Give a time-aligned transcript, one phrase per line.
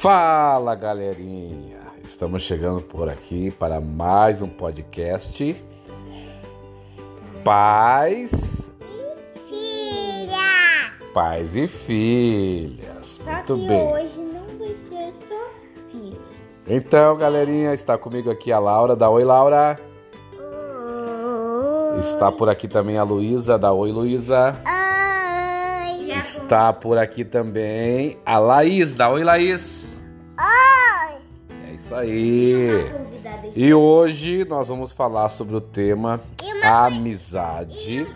[0.00, 5.60] Fala galerinha, estamos chegando por aqui para mais um podcast
[7.42, 8.70] Pais,
[9.48, 10.92] Filha!
[11.12, 13.18] Pais e Filhas.
[13.24, 13.92] Só Muito que bem.
[13.92, 15.34] hoje não vai ser só
[15.90, 16.16] filha.
[16.68, 19.80] Então, galerinha, está comigo aqui a Laura, da Oi Laura.
[21.98, 24.52] Está por aqui também a Luísa, da Oi Luísa.
[24.64, 26.12] Oi!
[26.16, 29.87] Está por aqui também a Laís, da Oi Laís.
[31.90, 32.90] É isso aí.
[33.56, 36.20] E hoje nós vamos falar sobre o tema
[36.62, 38.06] amizade.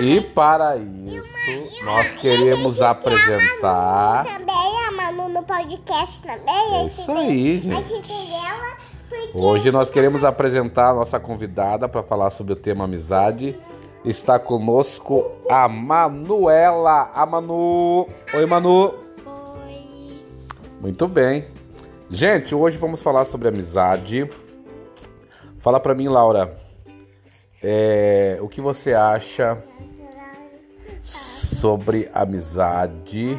[0.00, 4.24] E para isso, nós queremos apresentar.
[4.24, 6.44] também, a Manu no podcast também.
[6.74, 7.88] É a isso gente aí, tem- A gente.
[7.88, 8.76] gente tem ela
[9.08, 13.56] porque Hoje nós queremos apresentar a nossa convidada para falar sobre o tema amizade.
[14.04, 17.10] Está conosco a Manuela.
[17.14, 18.06] A Manu.
[18.34, 18.94] Oi, Manu.
[19.26, 20.24] Oi!
[20.80, 21.44] Muito bem.
[22.08, 24.30] Gente, hoje vamos falar sobre amizade.
[25.58, 26.56] Fala para mim, Laura.
[27.62, 29.58] é, o que você acha
[31.02, 33.36] sobre amizade?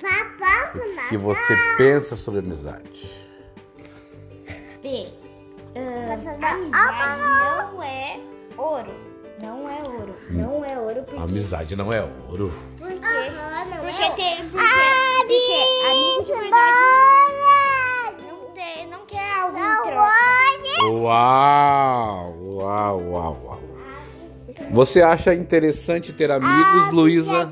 [0.00, 3.26] Papai, O que você pensa sobre amizade?
[4.80, 5.08] B.
[5.74, 6.70] ah, amizade
[7.72, 8.20] não é
[8.56, 9.08] ouro.
[9.42, 10.14] Não é ouro.
[10.30, 11.20] Não é ouro porque.
[11.22, 12.52] Amizade não é ouro.
[12.78, 12.96] Por quê?
[13.00, 14.36] não Porque é tem.
[14.50, 14.64] Porque,
[15.26, 16.17] porque amigos
[24.78, 27.50] Você acha interessante ter amigos, Luísa?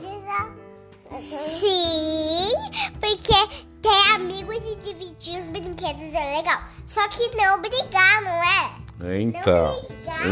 [1.19, 2.53] Sim,
[3.01, 3.35] porque
[3.83, 6.61] ter amigos e dividir os brinquedos é legal.
[6.87, 9.21] Só que não brigar, não é?
[9.21, 9.75] Então,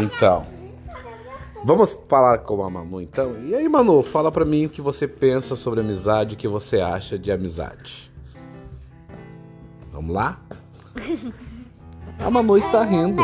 [0.00, 0.46] então.
[1.64, 3.42] Vamos falar com a Manu então?
[3.42, 6.80] E aí, Manu, fala pra mim o que você pensa sobre amizade, o que você
[6.80, 8.08] acha de amizade.
[9.90, 10.40] Vamos lá?
[12.20, 13.20] A Manu está rindo.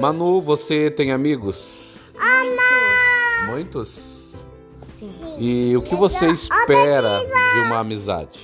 [0.00, 1.94] Manu, você tem amigos?
[2.16, 3.52] Ama!
[3.52, 4.30] Muitos?
[5.38, 7.20] E o que você espera
[7.54, 8.40] de uma amizade?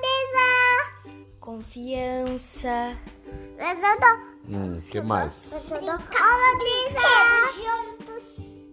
[0.00, 1.18] Desa!
[1.40, 2.96] Confiança.
[3.58, 4.06] Mas eu tô...
[4.50, 5.50] Hum, que mais?
[5.50, 5.80] Desa!
[7.56, 8.24] Juntos.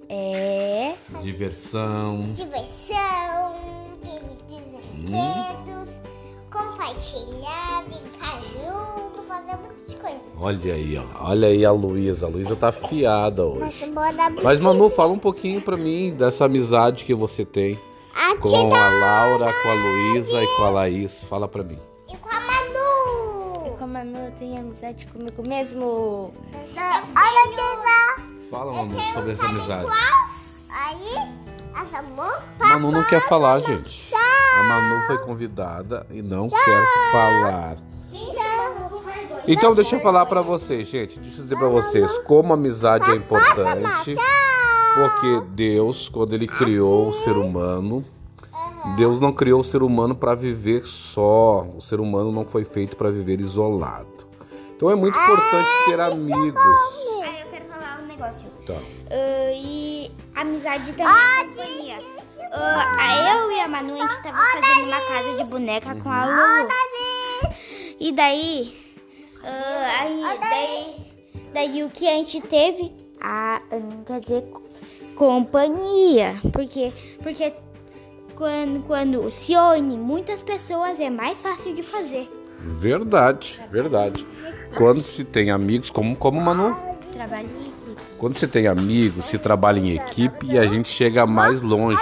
[0.09, 0.95] É.
[1.21, 2.31] Diversão.
[2.33, 3.55] Diversão,
[4.01, 5.89] dividir brinquedos,
[6.51, 8.75] compartilhar, brincar junto,
[10.38, 11.29] Olha aí, ó.
[11.29, 12.25] Olha aí a Luísa.
[12.25, 13.91] A Luísa tá afiada hoje.
[14.44, 17.79] Mas, Manu, fala um pouquinho pra mim dessa amizade que você tem
[18.41, 21.24] com a Laura, com a Luísa e com a Laís.
[21.24, 21.79] Fala pra mim.
[22.09, 23.66] E com a Manu.
[23.66, 26.34] Eu com a Manu tenho amizade comigo mesmo.
[26.75, 28.24] Olha, Desa!
[28.51, 29.90] Fala, Manu, sobre essa amizade.
[30.69, 31.16] Aí,
[31.81, 34.13] essa amor, Manu não quer falar, gente.
[34.13, 37.78] A Manu foi convidada e não quer falar.
[39.47, 41.19] Então, deixa eu falar pra vocês, gente.
[41.19, 44.16] Deixa eu dizer pra vocês como a amizade é importante.
[44.95, 48.03] Porque Deus, quando Ele criou o ser humano,
[48.97, 51.67] Deus não criou o ser humano para viver só.
[51.75, 54.07] O ser humano não foi feito para viver isolado.
[54.75, 56.63] Então é muito importante ter amigos.
[57.23, 58.50] Aí eu quero falar um negócio.
[58.66, 58.73] Tá.
[59.09, 62.00] Ah, e amizade também é companhia.
[62.51, 66.25] Ah, eu e a Manu, a gente tava fazendo uma casa de boneca com a
[66.25, 66.69] Lulu.
[68.00, 68.84] E daí,
[69.45, 70.95] ah, aí, daí,
[71.53, 72.91] daí o que a gente teve?
[73.22, 74.61] A, hum, quer dizer, co-
[75.16, 76.35] companhia.
[76.51, 76.91] Porque,
[77.22, 77.53] porque
[78.35, 82.29] quando, quando se une muitas pessoas é mais fácil de fazer.
[82.59, 84.25] Verdade, verdade.
[84.78, 86.75] Quando se tem amigos, como, como Manu?
[87.13, 88.01] Trabalho em equipe.
[88.17, 92.01] Quando você tem amigos, se trabalha em equipe, a gente chega mais longe.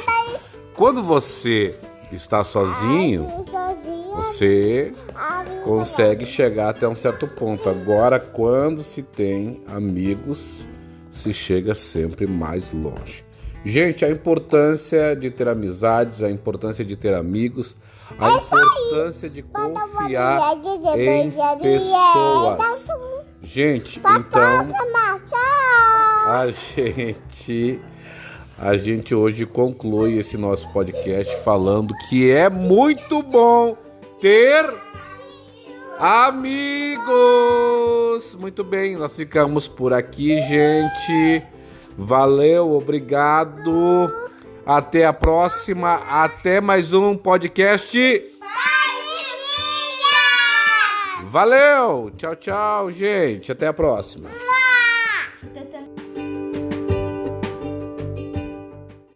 [0.76, 1.76] Quando você
[2.12, 4.92] está sozinho, sozinho, você
[5.64, 7.68] consegue chegar até um certo ponto.
[7.70, 10.68] Agora, quando se tem amigos,
[11.12, 13.26] se chega sempre mais longe.
[13.66, 17.78] Gente, a importância de ter amizades, a importância de ter amigos,
[18.20, 20.58] a importância de confiar
[20.98, 22.88] em pessoas.
[23.42, 24.74] Gente, então
[26.26, 27.82] a gente
[28.58, 33.76] a gente hoje conclui esse nosso podcast falando que é muito bom
[34.24, 34.74] ter
[36.00, 37.04] amigos.
[38.40, 41.44] Muito bem, nós ficamos por aqui, gente.
[41.98, 44.10] Valeu, obrigado.
[44.66, 48.00] Até a próxima, até mais um podcast.
[51.26, 52.10] Valeu!
[52.16, 53.52] Tchau, tchau, gente.
[53.52, 54.30] Até a próxima.